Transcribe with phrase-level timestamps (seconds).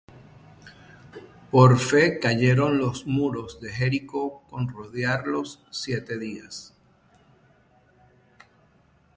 [1.51, 6.73] Por fe cayeron los muros de Jericó con rodearlos siete días.